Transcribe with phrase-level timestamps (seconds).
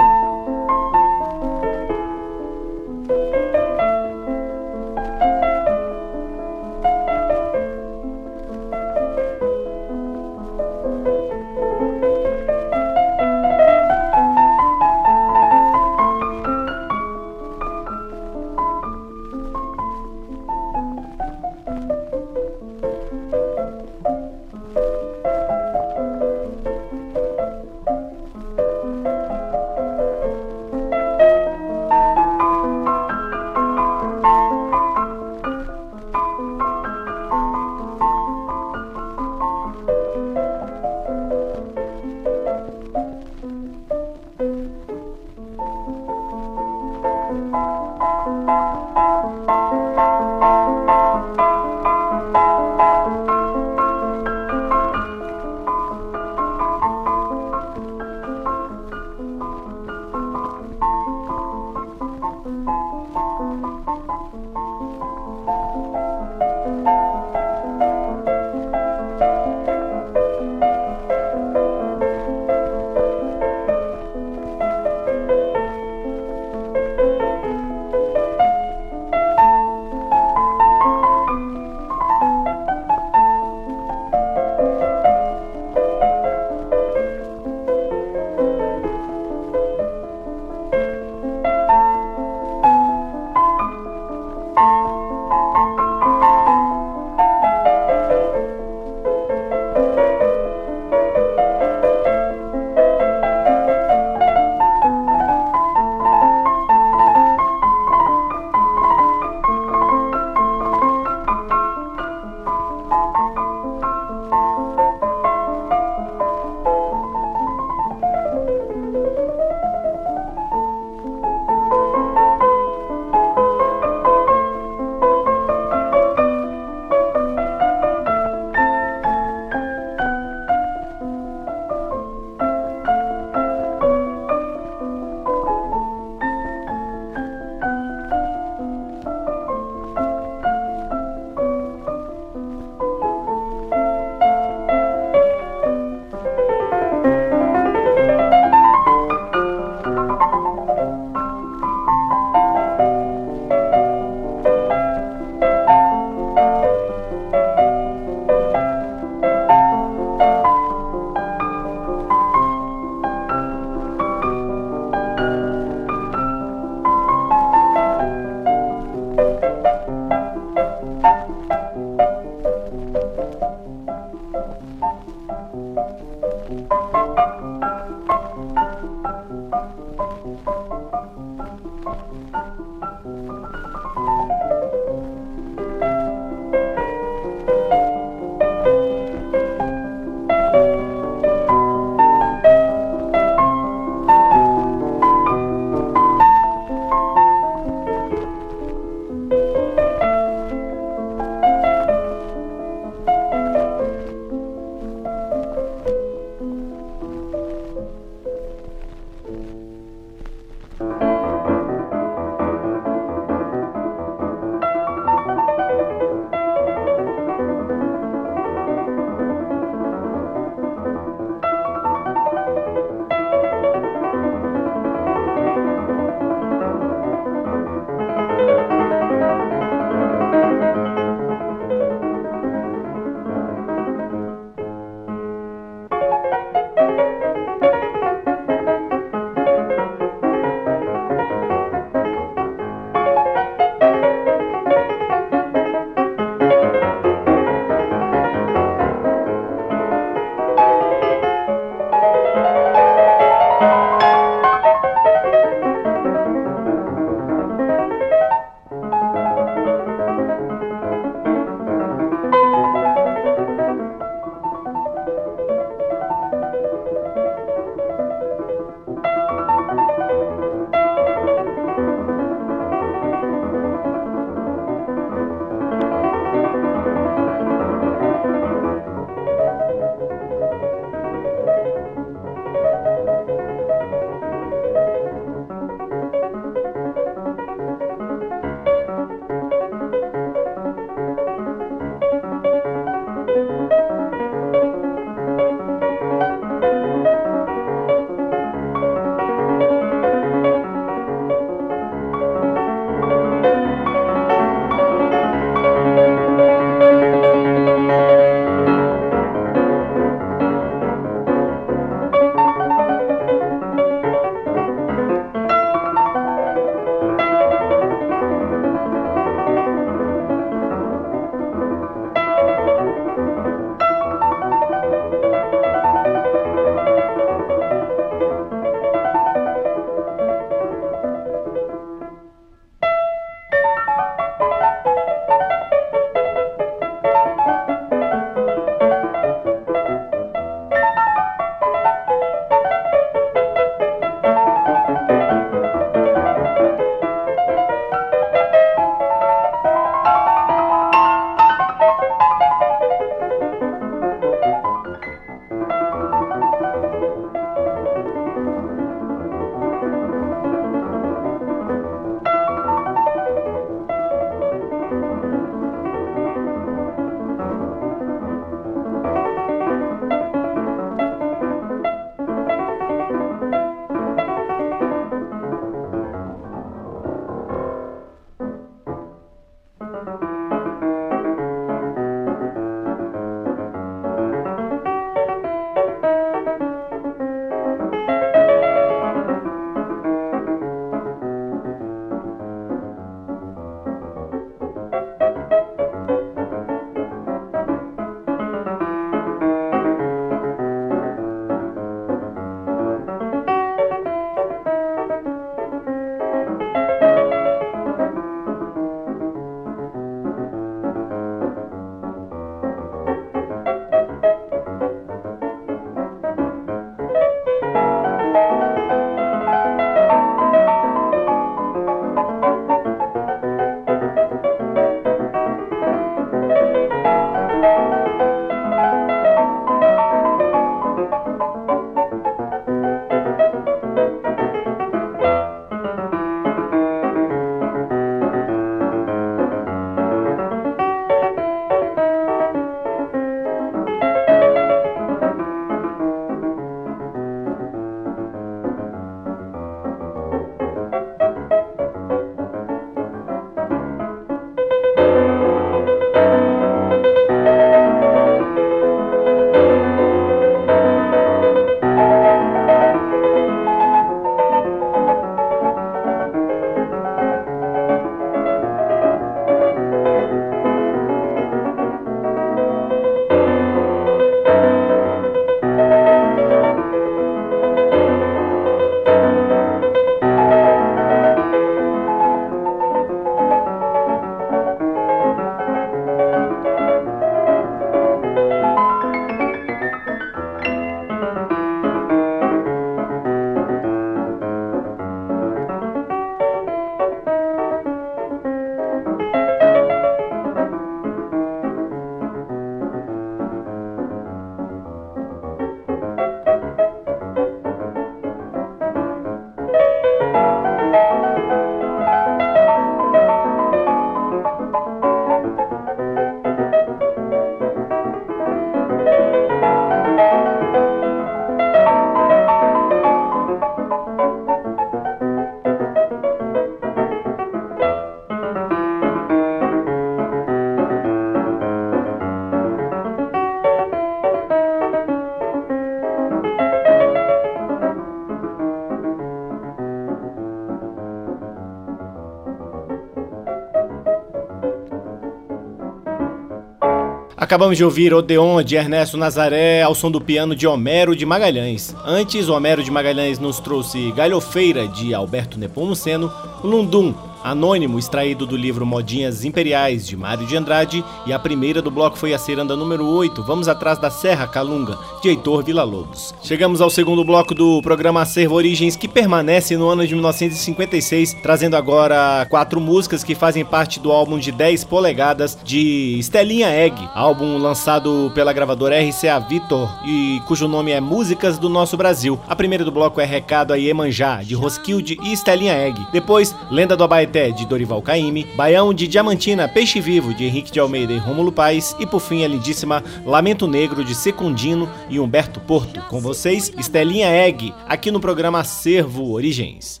[547.56, 551.96] Acabamos de ouvir Odeon de Ernesto Nazaré ao som do piano de Homero de Magalhães.
[552.04, 556.30] Antes, Homero de Magalhães nos trouxe Galhofeira de Alberto Nepomuceno,
[556.62, 557.14] Lundum
[557.46, 562.18] anônimo extraído do livro Modinhas Imperiais de Mário de Andrade, e a primeira do bloco
[562.18, 566.32] foi a ciranda número 8, Vamos Atrás da Serra Calunga, de Heitor Villa-Lobos.
[566.40, 571.74] Chegamos ao segundo bloco do programa Acervo Origens, que permanece no ano de 1956, trazendo
[571.74, 577.58] agora quatro músicas que fazem parte do álbum de 10 polegadas de Estelinha Egg, álbum
[577.58, 582.38] lançado pela gravadora RCA Victor e cujo nome é Músicas do Nosso Brasil.
[582.46, 586.00] A primeira do bloco é Recado a Iemanjá, de Roskilde e Estelinha Egg.
[586.12, 590.78] Depois, Lenda do Abaeté de Dorival Caymmi, Baião de Diamantina, Peixe Vivo, de Henrique de
[590.78, 595.60] Almeida e Rômulo Paes, e por fim a lindíssima Lamento Negro, de Secundino e Humberto
[595.60, 596.00] Porto.
[596.08, 600.00] Com vocês, Estelinha Egg, aqui no programa Acervo Origens.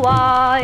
[0.00, 0.59] why?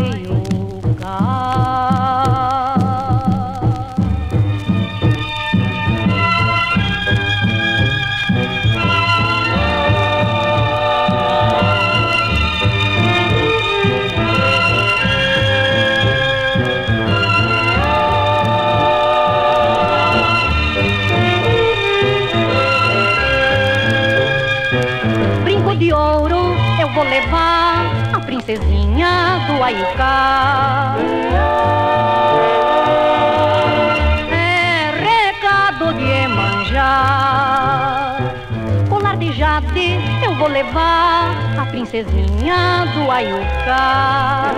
[41.96, 44.52] Princesinha do Ayucá.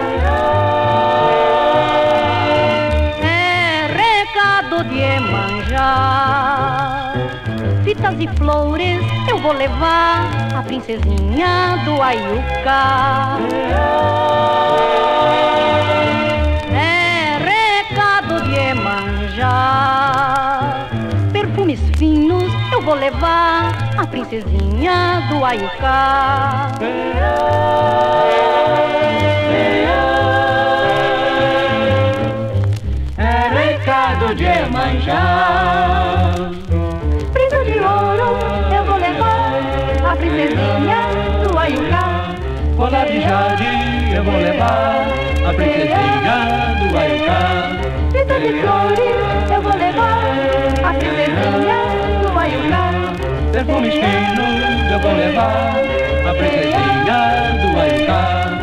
[3.23, 5.93] É recado de Emanjá.
[7.85, 13.39] Fitas e flores eu vou levar a princesinha do Ayucá.
[16.73, 19.55] É recado de Emanjá.
[21.33, 26.71] Perfumes finos eu vou levar a princesinha do Ayucá.
[33.19, 35.25] É recado de Emanjá.
[37.33, 38.39] Brisa de ouro
[38.73, 39.63] eu vou levar
[40.09, 41.01] a princesinha
[41.43, 42.37] do Ayucá.
[42.77, 45.09] Bola de jardim eu vou levar
[45.45, 47.41] a princesinha do Ayucá.
[48.13, 50.23] Brisa de flores eu vou levar
[50.85, 51.79] a princesinha
[52.23, 52.98] do Ayucá.
[53.59, 55.75] Perfumes finos eu vou levar
[56.29, 58.58] a princesinha do Ayucá.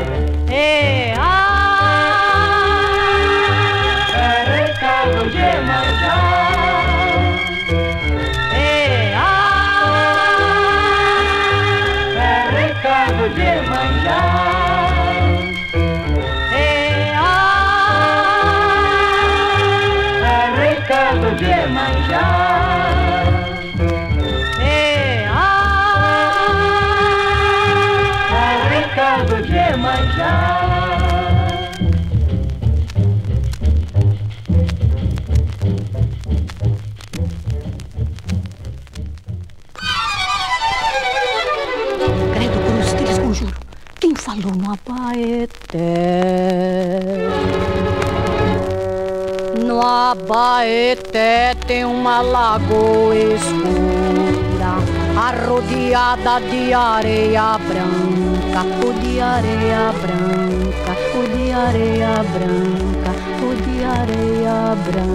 [49.63, 54.80] No Abaeté tem uma lagoa escura,
[55.15, 63.12] arrodeada de areia branca, o de areia branca, o de areia branca,
[63.44, 65.06] o de areia branca.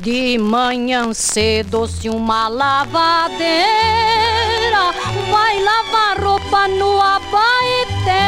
[0.00, 4.09] De manhã cedo, se uma lavadeira
[5.30, 8.20] vai lavar roupa no abaeté,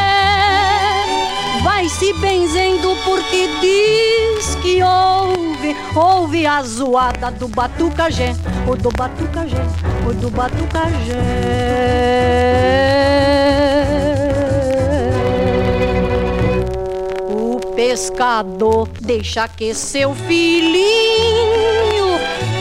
[1.63, 8.35] vai se benzendo porque diz que ouve, ouve a zoada do batucajé,
[8.67, 9.65] o do batucajé,
[10.07, 11.23] o do batucajé.
[17.29, 22.07] O pescador deixa que seu filhinho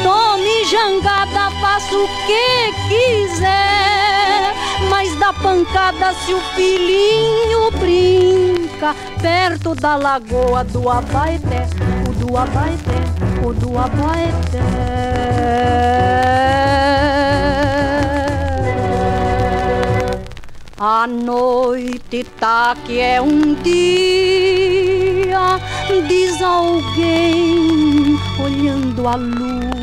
[0.02, 3.81] tome jangada, faça o que quiser.
[5.22, 11.68] Dá pancada se o filhinho brinca perto da lagoa do Abaeté,
[12.08, 14.58] o do Abaeté, o do Abaeté.
[20.76, 25.60] A noite tá que é um dia,
[26.08, 29.81] diz alguém olhando a lua.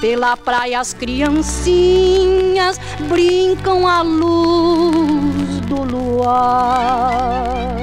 [0.00, 7.74] Pela praia as criancinhas brincam à luz do luar.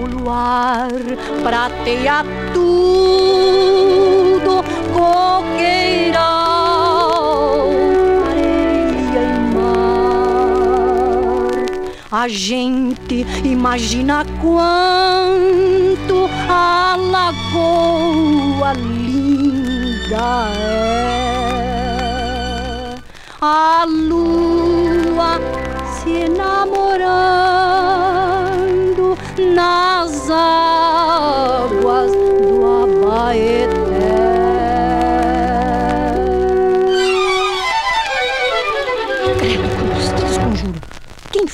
[0.00, 0.88] O luar
[1.42, 2.24] prateia
[2.54, 6.22] tudo, coqueirão,
[8.30, 11.66] areia e mar.
[12.10, 15.67] A gente imagina quanto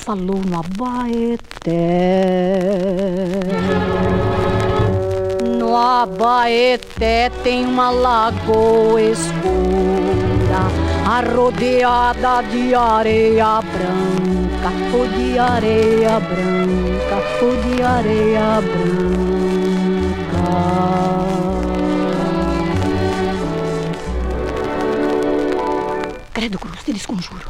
[0.05, 1.81] falou no Abaeté?
[5.59, 10.69] No Abaeté tem uma lagoa escura,
[11.07, 19.25] arrodeada de areia branca, o de areia branca, o de areia branca.
[26.35, 27.44] Credo cruz, te desconjuro.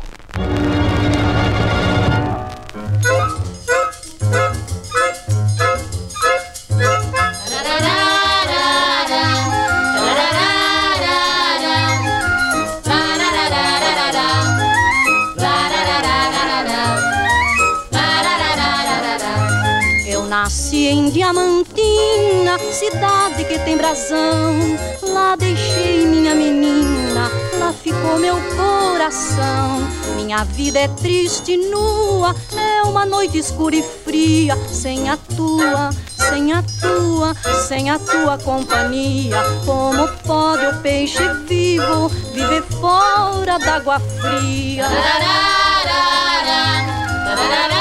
[21.11, 24.55] Diamantina, cidade que tem brasão.
[25.03, 29.81] Lá deixei minha menina, lá ficou meu coração.
[30.17, 35.91] Minha vida é triste e nua, é uma noite escura e fria, sem a tua,
[36.17, 37.35] sem a tua,
[37.67, 39.37] sem a tua companhia.
[39.65, 44.89] Como pode o peixe vivo viver fora d'água fria?
[47.29, 47.74] Nos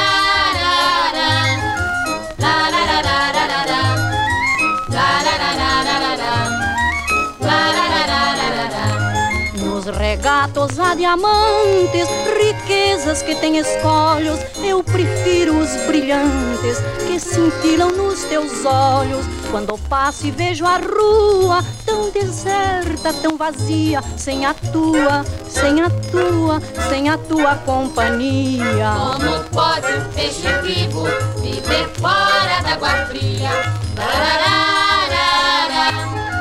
[10.23, 12.07] regatos há diamantes,
[12.41, 14.39] riquezas que têm escolhos.
[14.63, 19.25] Eu prefiro os brilhantes que cintilam nos teus olhos.
[19.51, 25.89] Quando passo e vejo a rua tão deserta, tão vazia, sem a tua, sem a
[25.89, 28.93] tua, sem a tua companhia.
[28.95, 31.03] Como pode um peixe vivo
[31.41, 33.49] viver fora da água fria?
[33.97, 35.91] Larararara,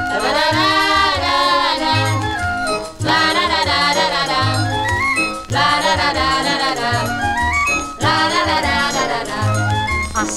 [0.09, 0.82] larararara,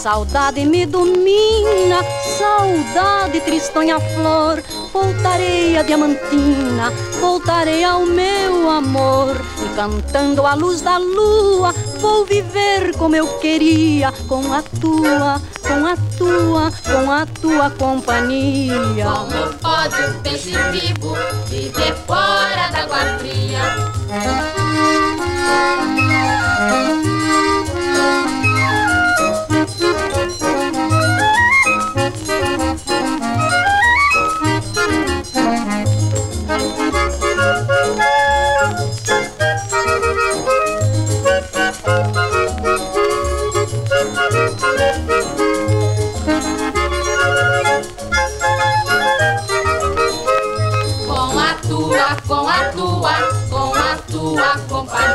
[0.05, 2.03] saudade me domina,
[2.37, 4.61] saudade tristonha flor.
[4.93, 9.35] Voltarei a diamantina, voltarei ao meu amor.
[9.63, 15.87] E cantando à luz da lua, vou viver como eu queria, com a tua, com
[15.87, 19.05] a tua, com a tua companhia.
[19.05, 21.17] Como pode um peixe vivo
[21.49, 23.05] viver fora da água?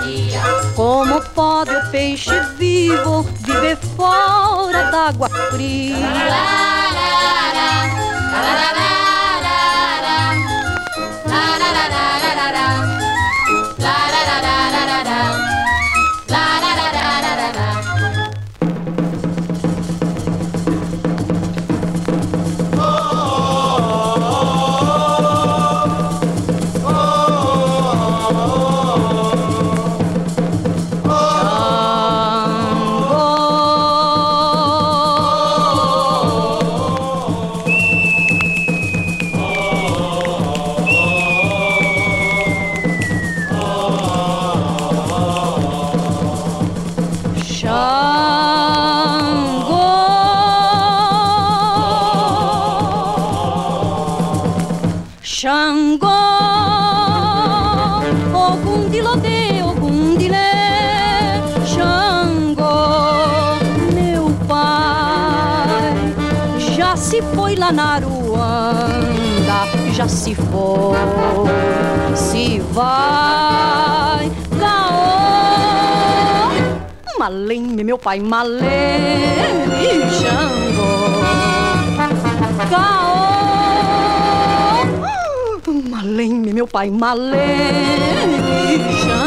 [0.01, 0.41] Companhia.
[0.75, 5.97] Como pode o peixe vivo viver fora d'água fria?
[5.97, 7.61] Lararara,
[8.33, 8.90] larararara,
[70.21, 70.99] se foi,
[72.15, 75.01] se vai, Gaô,
[77.19, 78.61] Maleme, meu pai, Maleme,
[80.21, 81.23] Xangô,
[82.71, 83.25] Gaô,
[85.89, 87.39] Maleme, meu pai, Maleme,
[89.03, 89.20] Xangô.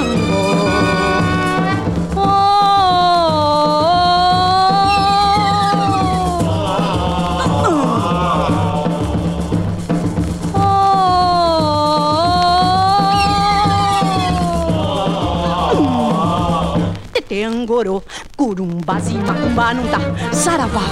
[17.84, 18.02] Angorô,
[18.38, 20.00] Curumbazi, Macumba não tá,
[20.32, 20.84] Saravá.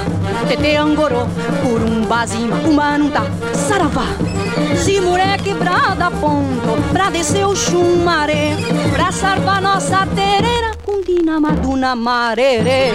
[0.50, 1.26] Tete Angorô,
[1.64, 3.24] Curumbazi, Macumba não tá,
[3.54, 4.04] Saravá.
[5.02, 8.58] Mulher quebrada ponto, pra descer o chumaré,
[8.94, 12.92] pra salvar nossa tereira, com dinamaduna marerê.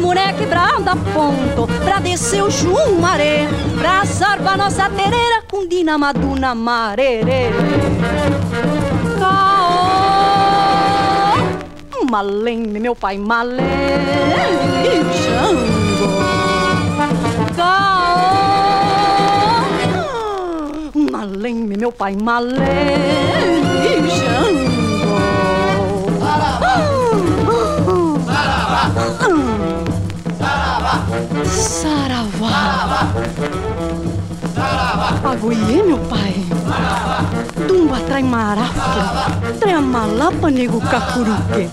[0.00, 3.48] Mulher quebrada ponto, pra descer o chumaré,
[3.78, 7.50] pra salvar nossa tereira, com dinamaduna marerê.
[12.10, 13.64] Maleme, meu pai, Maleme,
[15.12, 16.06] Xangô.
[17.56, 18.22] Caô,
[21.10, 22.62] Maleme, meu pai, Maleme,
[24.08, 24.86] Xangô.
[31.44, 33.12] Saravá.
[35.22, 36.34] Magoiê, meu pai.
[37.68, 41.68] Tumba trai marafa, trai amalapa, nego cacuruque.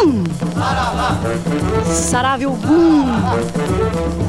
[0.00, 0.24] Hum.
[1.86, 3.06] Saravilgum,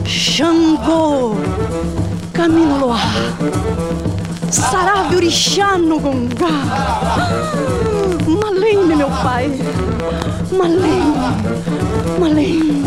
[0.05, 1.35] Xangô,
[2.33, 2.99] Caminoá,
[4.53, 6.47] Sarave Orixá no Gongá.
[8.27, 9.49] Malene, meu pai,
[10.51, 11.15] Malene,
[12.19, 12.83] Malene.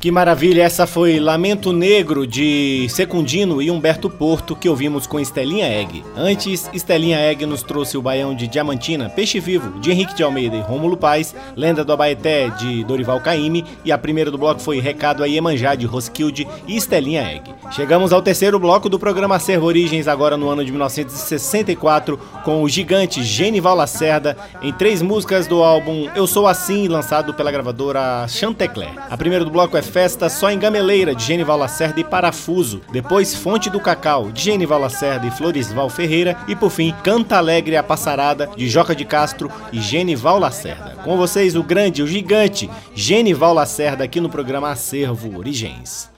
[0.00, 5.66] Que maravilha, essa foi Lamento Negro de Secundino e Humberto Porto que ouvimos com Estelinha
[5.66, 6.04] Egg.
[6.16, 10.54] Antes, Estelinha Egg nos trouxe o baião de Diamantina, Peixe Vivo, de Henrique de Almeida
[10.54, 14.78] e Rômulo Paz, Lenda do Abaeté, de Dorival Caymmi e a primeira do bloco foi
[14.78, 17.52] Recado a Iemanjá, de Roskilde e Estelinha Egg.
[17.72, 22.68] Chegamos ao terceiro bloco do programa Servo Origens, agora no ano de 1964, com o
[22.68, 28.90] gigante Genival Lacerda, em três músicas do álbum Eu Sou Assim, lançado pela gravadora Chantecler.
[29.10, 32.80] A primeira do bloco é Festa Só em Gameleira, de Genival Lacerda e Parafuso.
[32.92, 36.36] Depois Fonte do Cacau, de Genival Lacerda e Floresval Ferreira.
[36.46, 40.96] E por fim, Canta Alegre a Passarada, de Joca de Castro e Genival Lacerda.
[41.02, 46.10] Com vocês, o grande, o gigante Genival Lacerda, aqui no programa Acervo Origens.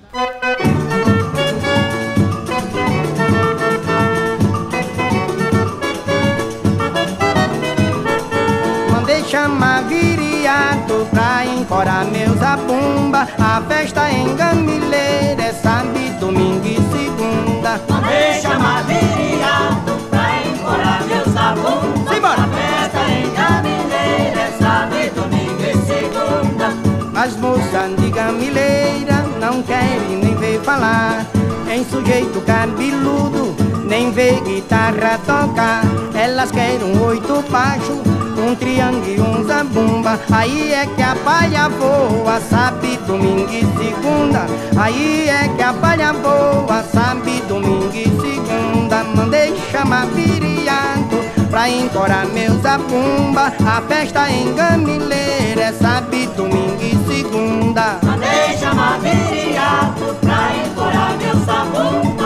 [11.61, 17.81] Encorar meus zabumba A festa em Gamileira é sábado, domingo e segunda.
[17.88, 22.14] Mandei chamar viriato pra encorar meus zabumba.
[22.14, 22.42] Simbora!
[22.42, 27.20] A festa em Gamileira é sábado, domingo e segunda.
[27.20, 31.27] As moças de Gamileira não querem nem ver falar.
[31.70, 33.55] Em sujeito cabeludo,
[33.90, 35.83] nem ver guitarra tocar
[36.14, 38.00] Elas querem um oito baixo,
[38.38, 44.46] um triângulo e um zabumba Aí é que a palha voa, sabe, domingo e segunda.
[44.81, 49.03] Aí é que a palha voa, sabe, domingo e segunda.
[49.14, 51.16] Mandei chamar viriato
[51.50, 53.53] pra encorar meus zabumba.
[53.66, 57.98] A festa em Gamileira é sabe, domingo e segunda.
[58.05, 62.20] Mandei chamar viriato pra encorar meus zabumba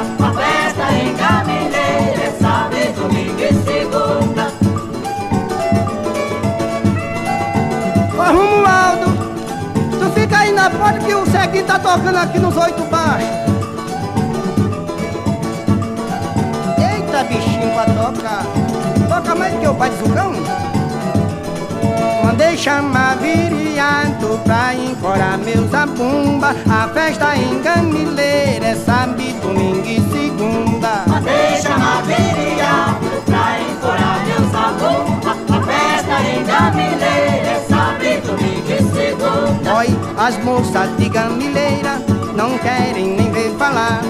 [11.55, 13.29] que tá tocando aqui nos oito baixos
[16.77, 18.45] Eita bichinho pra tocar.
[19.09, 20.33] Toca mais que o pai de Zucão?
[22.25, 30.01] Mandei chamar viriato pra encorar meus zabumba A festa em Gamileira é sábado, domingo e
[30.11, 31.05] segunda.
[31.07, 32.64] Mandei chamar viriato
[40.25, 42.01] as moças de Gamileira
[42.35, 44.01] não querem nem ver falar.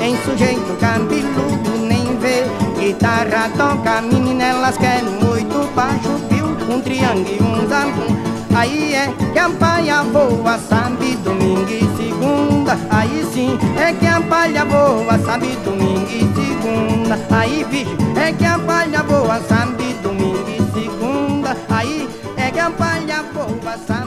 [0.00, 2.46] Em sujeito cabeludo nem ver
[2.78, 4.00] guitarra toca.
[4.00, 6.46] Menina, elas querem muito baixo, viu?
[6.72, 8.16] Um triângulo e um zabum
[8.54, 12.78] Aí é que a palha voa, sabe, domingo e segunda.
[12.88, 17.18] Aí sim é que a palha voa, sabe, domingo e segunda.
[17.36, 21.56] Aí, bicho, é que a palha voa, sabe, domingo e segunda.
[21.68, 24.05] Aí é que a palha voa, sabe,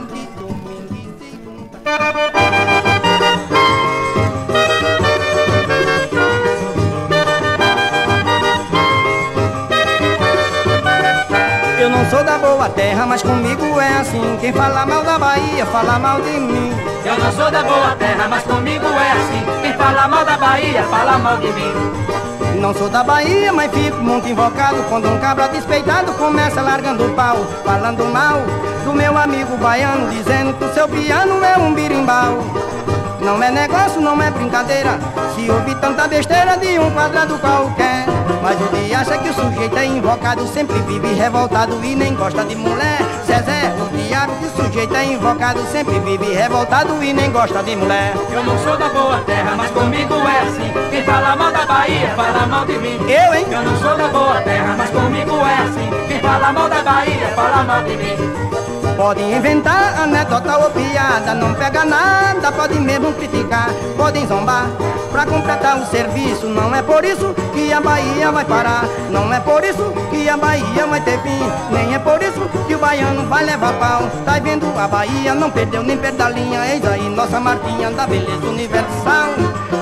[11.79, 14.37] Eu não sou da boa terra, mas comigo é assim.
[14.39, 16.71] Quem fala mal da Bahia, fala mal de mim.
[17.03, 19.61] Eu não sou da boa terra, mas comigo é assim.
[19.63, 21.73] Quem fala mal da Bahia, fala mal de mim.
[22.59, 24.83] Não sou da Bahia, mas fico muito invocado.
[24.89, 28.43] Quando um cabra despeitado começa largando o pau Falando mal
[28.89, 32.39] do meu amigo baiano Dizendo que o seu piano é um birimbau.
[33.21, 34.97] Não é negócio, não é brincadeira
[35.35, 38.05] Se ouvir tanta besteira de um quadrado qualquer.
[38.41, 42.43] Mas o dia acha que o sujeito é invocado Sempre vive revoltado e nem gosta
[42.43, 42.99] de mulher.
[43.27, 47.75] Zezé, o diabo que o sujeito é invocado Sempre vive revoltado e nem gosta de
[47.75, 48.13] mulher.
[48.31, 50.89] Eu não sou da boa terra, mas comigo é assim.
[50.89, 52.97] Quem fala mal da Bahia, fala mal de mim.
[53.07, 53.45] Eu, hein?
[53.51, 56.07] Eu não sou da boa terra, mas comigo é assim.
[56.07, 58.58] Quem fala mal da Bahia, fala mal de mim
[58.99, 64.67] Podem inventar anedota ou piada, não pega nada, podem mesmo criticar, podem zombar.
[65.09, 69.39] Pra completar o serviço, não é por isso que a Bahia vai parar, não é
[69.39, 71.39] por isso que a Bahia vai ter fim,
[71.71, 74.03] nem é por isso que o baiano vai levar pau.
[74.25, 74.67] Tá vendo?
[74.77, 76.65] A Bahia não perdeu nem perda linha.
[76.67, 79.29] Eis aí nossa Martinha da beleza universal.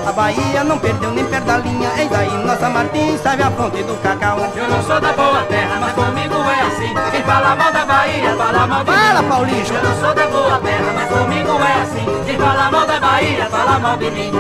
[0.08, 1.90] A Bahia não perdeu nem perda linha.
[1.98, 4.38] Eis aí nossa Martinha sabe a fonte do cacau.
[4.56, 6.94] Eu não sou da boa terra, mas comigo é assim.
[7.12, 9.74] Quem fala mal da Bahia, fala mal de Fala, Paulista.
[9.74, 12.26] Eu não sou da boa terra, mas comigo é assim.
[12.26, 14.32] Quem fala mal da Bahia, fala mal de mim.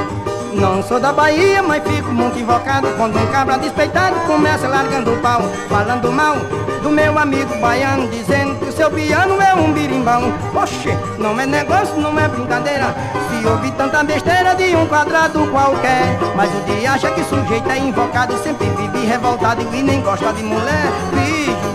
[0.53, 2.85] Não sou da Bahia, mas fico muito invocado.
[2.97, 6.35] Quando um cabra despeitado começa largando o pau Falando mal
[6.83, 11.45] do meu amigo baiano Dizendo que o seu piano é um birimbão Oxe, não é
[11.45, 12.93] negócio, não é brincadeira.
[13.29, 16.19] Se ouve tanta besteira de um quadrado qualquer.
[16.35, 20.43] Mas o dia acha que sujeito é invocado sempre vive revoltado e nem gosta de
[20.43, 20.91] mulher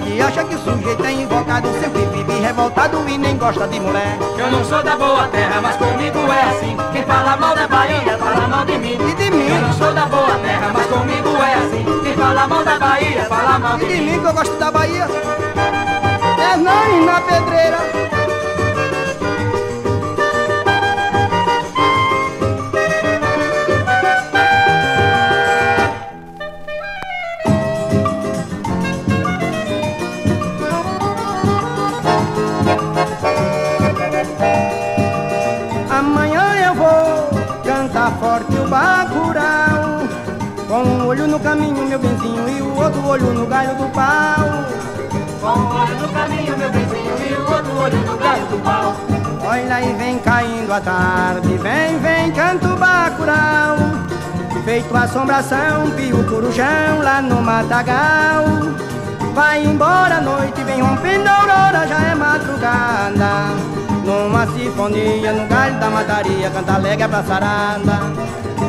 [0.03, 3.78] O dia acha que sujeito é invocado E sempre vive revoltado e nem gosta de
[3.80, 4.18] mulher.
[4.38, 6.76] Eu não sou da boa terra, mas comigo é assim.
[6.92, 8.92] Quem fala mal da Bahia, fala mal de mim.
[8.94, 9.48] E de mim?
[9.48, 11.84] Eu não sou da boa terra, mas comigo é assim.
[12.03, 14.11] Quem fala mal da Bahia, fala mal de E de mim.
[14.12, 15.07] mim que eu gosto da Bahia.
[16.53, 17.78] É não na pedreira
[41.33, 44.45] no caminho, meu benzinho E o outro olho no galho do pau.
[45.41, 48.95] Com um olho no caminho, meu vizinho E o outro olho no galho do pau.
[49.45, 53.76] Olha aí, vem caindo a tarde Vem, vem, canto bacurau.
[54.64, 58.45] Feito assombração, pio corujão Lá no matagal.
[59.35, 63.72] Vai embora a noite, vem rompendo a aurora Já é madrugada.
[64.05, 67.22] Numa sinfonia, no galho da mataria Canta alegre pra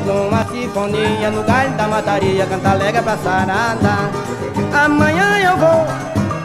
[0.03, 4.11] saranda Numa sinfonia, no galho da mataria Canta alegre pra saranda
[4.85, 5.87] Amanhã eu vou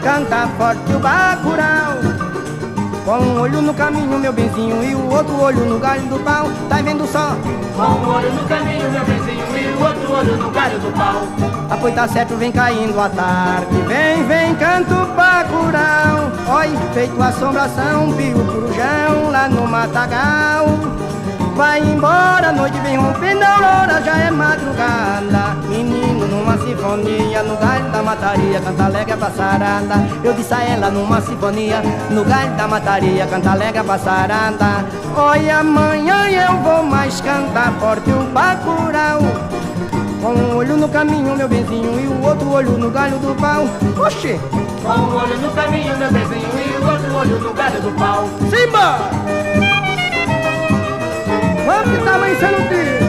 [0.01, 2.29] cantar forte o bacurau
[3.05, 6.45] com um olho no caminho, meu benzinho, e o outro olho no galho do pau.
[6.69, 7.35] Tá vendo só?
[7.75, 11.49] Com um olho no caminho, meu vizinho E o outro olho no galho do pau
[11.79, 13.81] pois tá certo, vem caindo a tarde.
[13.87, 16.31] Vem, vem, canto bacurau.
[16.57, 20.65] Oi, feito assombração, pio corujão lá no matagal.
[21.59, 25.57] Vai embora, a noite vem rompendo a aurora, já é madrugada.
[25.67, 29.95] Menino numa sinfonia, no galho da mataria, canta alegre pra saranda.
[30.23, 31.81] Eu disse a ela numa sinfonia,
[32.11, 34.85] no galho da mataria, canta alegre pra saranda.
[35.17, 39.19] Oi, amanhã eu vou mais cantar forte o bacurau.
[40.21, 43.67] Com um olho no caminho, meu benzinho, e o outro olho no galho do pau.
[44.01, 44.39] Oxê,
[44.81, 48.29] Com um olho no caminho, meu vizinho E o outro olho no galho do pau
[48.49, 49.68] Simba!
[51.69, 52.99] Vamos que tá amanhecendo o dia.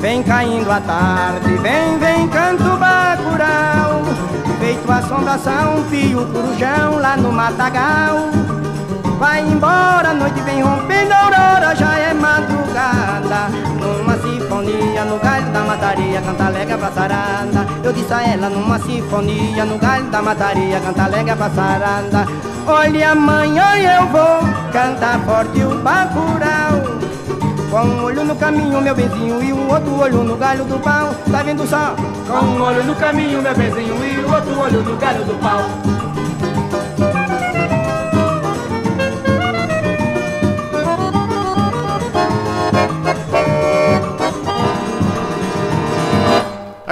[0.00, 4.02] Vem caindo a tarde, vem, vem, canto bacurau
[4.58, 8.28] Feito assombração, pio corujão lá no matagal.
[9.20, 13.03] Vai embora, a noite vem rompendo a aurora, já é madrugada
[13.80, 18.78] Numa sinfonia, no galho da mataria, canta alegre pra saranda Eu disse a ela, numa
[18.78, 22.26] sinfonia, no galho da mataria, canta alegre pra saranda
[22.66, 24.40] Olha, amanhã eu vou
[24.72, 27.04] cantar forte o bacurau
[27.70, 31.12] com um olho no caminho, meu benzinho, e o outro olho no galho do pau.
[31.28, 31.96] Tá vendo só?
[32.28, 36.03] Com um olho no caminho, meu vizinho E o outro olho no galho do pau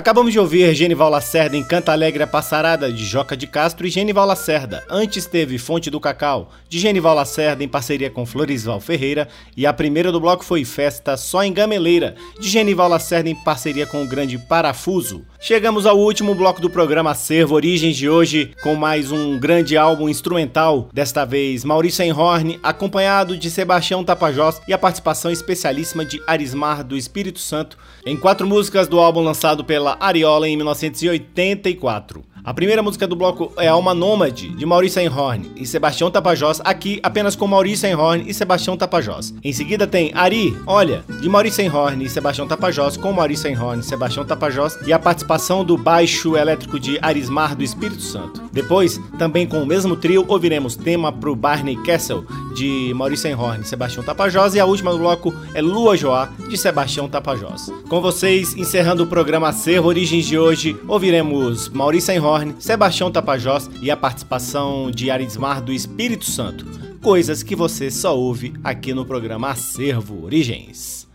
[0.02, 3.88] Acabamos de ouvir Genival Lacerda em Canta Alegre a Passarada, de Joca de Castro e
[3.88, 4.82] Genival Lacerda.
[4.90, 9.28] Antes teve Fonte do Cacau, de Genival Lacerda em parceria com Florisval Ferreira.
[9.56, 13.86] E a primeira do bloco foi Festa Só em Gameleira, de Genival Lacerda em parceria
[13.86, 15.24] com o Grande Parafuso.
[15.44, 20.08] Chegamos ao último bloco do programa Acervo Origens de hoje, com mais um grande álbum
[20.08, 26.84] instrumental, desta vez Maurício Enhorn, acompanhado de Sebastião Tapajós e a participação especialíssima de Arismar
[26.84, 27.76] do Espírito Santo,
[28.06, 32.24] em quatro músicas do álbum lançado pela Ariola em 1984.
[32.44, 36.98] A primeira música do bloco é Alma Nômade, de Maurício Einhorn e Sebastião Tapajós, aqui
[37.00, 39.32] apenas com Maurício Einhorn e Sebastião Tapajós.
[39.44, 43.84] Em seguida tem Ari, Olha, de Maurício Einhorn e Sebastião Tapajós, com Maurício Einhorn e
[43.84, 48.42] Sebastião Tapajós, e a participação do baixo elétrico de Arismar do Espírito Santo.
[48.52, 52.26] Depois, também com o mesmo trio, ouviremos tema pro Barney Castle,
[52.56, 56.58] de Maurício Einhorn e Sebastião Tapajós, e a última do bloco é Lua Joá, de
[56.58, 57.72] Sebastião Tapajós.
[57.88, 63.68] Com vocês, encerrando o programa Acervo Origens de hoje, ouviremos Maurício Einhorn Horn, Sebastião Tapajós
[63.82, 66.64] e a participação de Arismar do Espírito Santo.
[67.02, 71.06] Coisas que você só ouve aqui no programa Acervo Origens.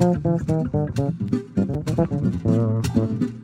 [0.00, 0.24] Thank
[3.22, 3.37] you.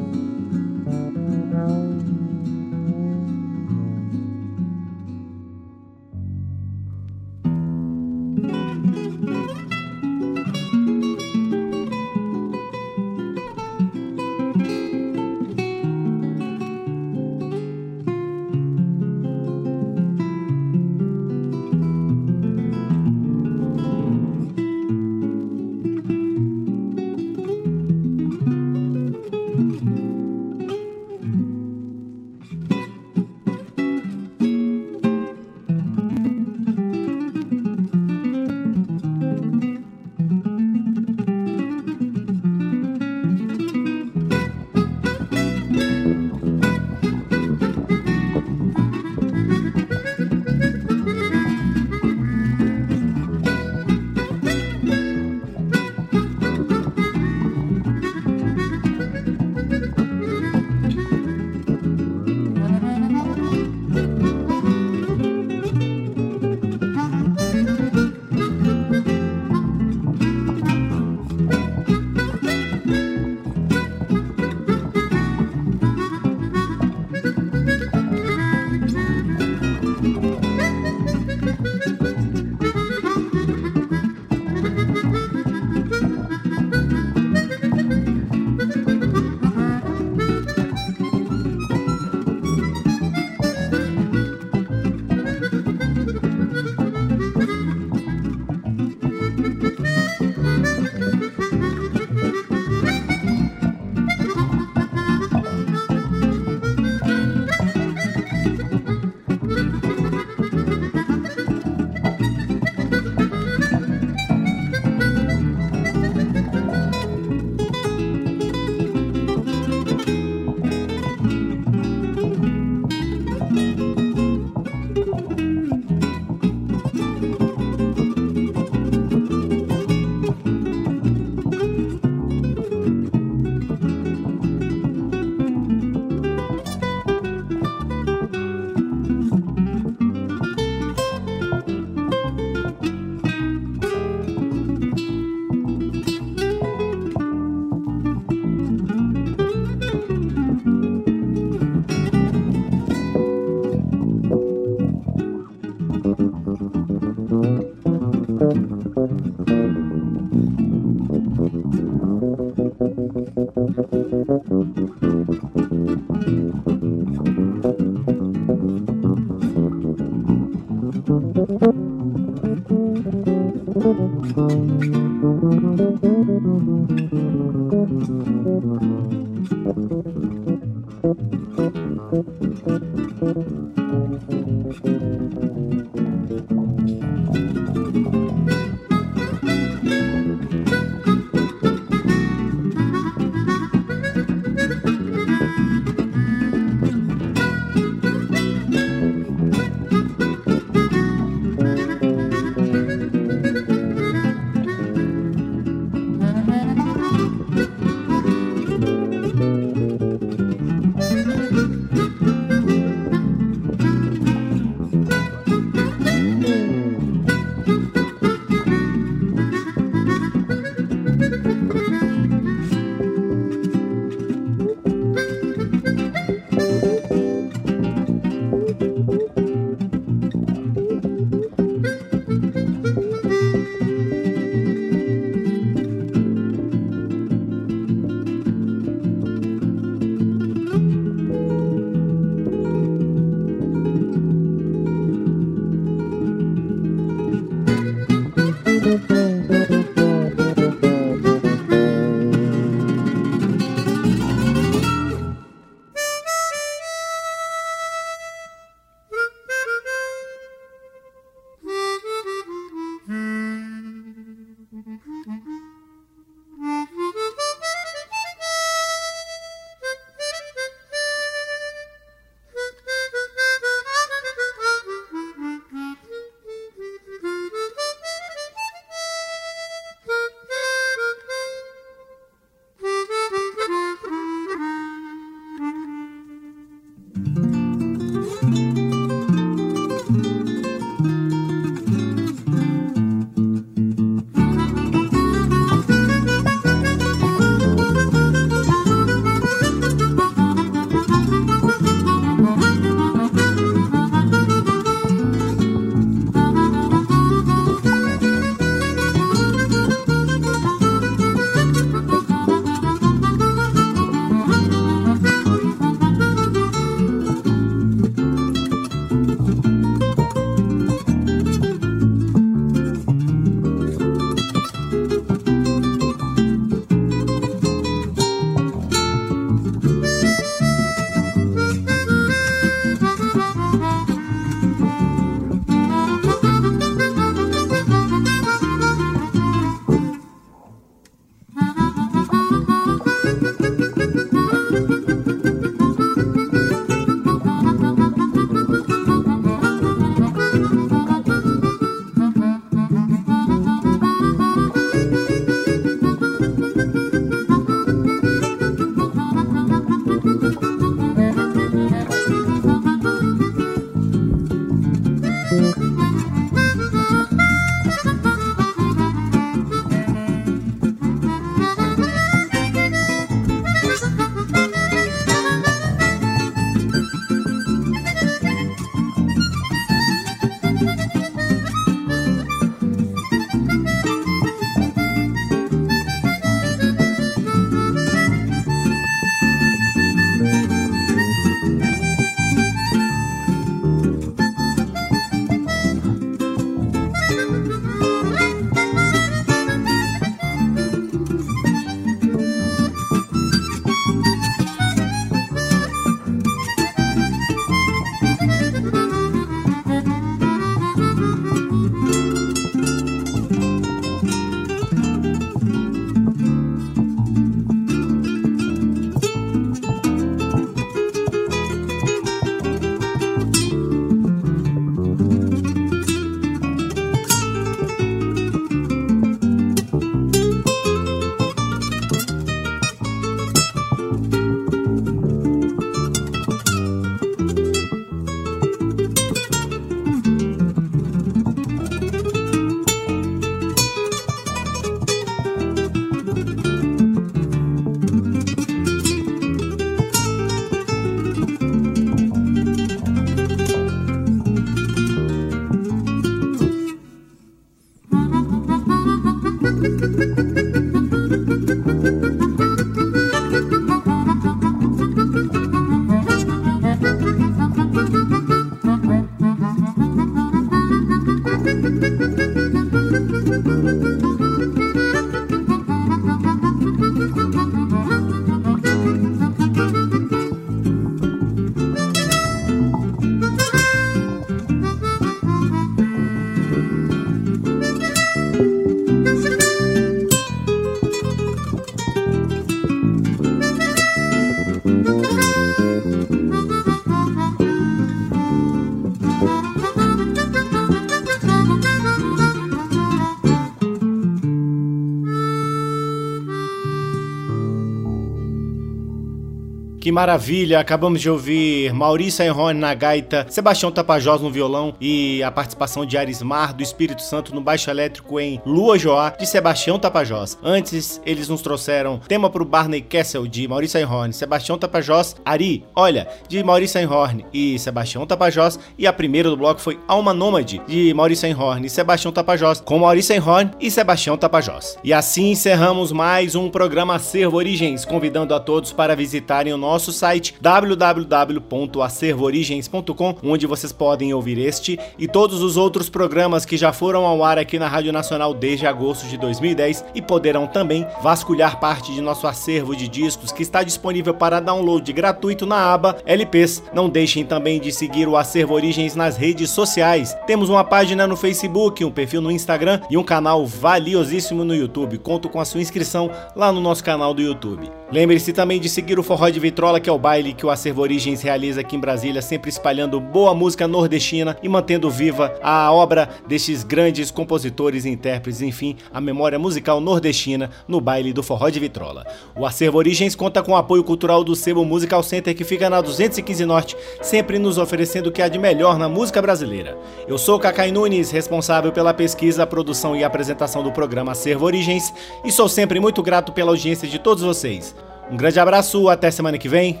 [510.04, 510.80] Que maravilha!
[510.80, 516.18] Acabamos de ouvir Maurício Enrone na gaita, Sebastião Tapajós no violão e a participação de
[516.18, 520.58] Arismar do Espírito Santo no baixo elétrico em Lua Joá de Sebastião Tapajós.
[520.62, 526.28] Antes, eles nos trouxeram tema pro Barney Kessel de Maurício Enrone, Sebastião Tapajós, Ari, olha,
[526.50, 528.78] de Maurício Enrone e Sebastião Tapajós.
[528.98, 532.98] E a primeira do bloco foi Alma Nômade de Maurício Enrone e Sebastião Tapajós, com
[532.98, 534.98] Maurício Enrone e Sebastião Tapajós.
[535.02, 539.93] E assim encerramos mais um programa Acervo Origens, convidando a todos para visitarem o nosso
[539.94, 546.92] nosso site www.acervoorigens.com, onde vocês podem ouvir este e todos os outros programas que já
[546.92, 551.78] foram ao ar aqui na Rádio Nacional desde agosto de 2010 e poderão também vasculhar
[551.78, 556.82] parte de nosso acervo de discos que está disponível para download gratuito na aba LPs.
[556.92, 560.36] Não deixem também de seguir o Acervo Origens nas redes sociais.
[560.44, 565.18] Temos uma página no Facebook, um perfil no Instagram e um canal valiosíssimo no YouTube.
[565.18, 567.88] Conto com a sua inscrição lá no nosso canal do YouTube.
[568.10, 571.02] Lembre-se também de seguir o Forró de Vitória Que é o baile que o Acervo
[571.02, 576.28] Origens realiza aqui em Brasília, sempre espalhando boa música nordestina e mantendo viva a obra
[576.48, 581.78] destes grandes compositores e intérpretes, enfim, a memória musical nordestina no baile do Forró de
[581.78, 582.26] Vitrola.
[582.56, 586.00] O Acervo Origens conta com o apoio cultural do Sebo Musical Center, que fica na
[586.00, 589.98] 215 Norte, sempre nos oferecendo o que há de melhor na música brasileira.
[590.26, 595.12] Eu sou Cacai Nunes, responsável pela pesquisa, produção e apresentação do programa Acervo Origens,
[595.44, 597.94] e sou sempre muito grato pela audiência de todos vocês.
[598.30, 600.00] Um grande abraço, até semana que vem.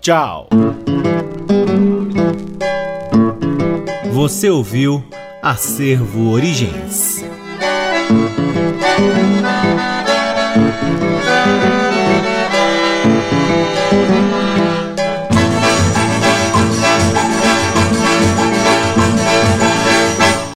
[0.00, 0.48] Tchau.
[4.12, 5.04] Você ouviu
[5.42, 7.18] Acervo Origens.